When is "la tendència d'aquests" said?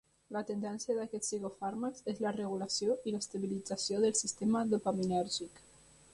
0.35-1.29